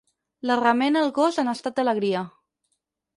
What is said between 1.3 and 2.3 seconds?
en estat d'alegria.